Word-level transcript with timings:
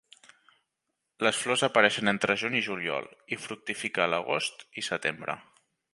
Les 1.27 1.41
flors 1.41 1.65
apareixen 1.67 2.11
entre 2.13 2.37
juny 2.43 2.57
i 2.61 2.63
juliol 2.69 3.09
i 3.37 3.41
fructifica 3.45 4.03
a 4.07 4.11
l'agost 4.15 4.67
i 4.83 4.87
setembre. 4.89 5.37